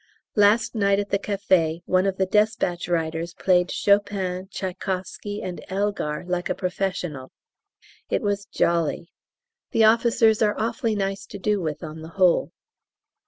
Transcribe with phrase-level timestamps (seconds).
[0.35, 6.23] Last night at the café, one of the despatch riders played Chopin, Tchaikowsky, and Elgar
[6.25, 7.31] like a professional.
[8.09, 9.11] It was jolly.
[9.73, 12.51] The officers are awfully nice to do with on the whole.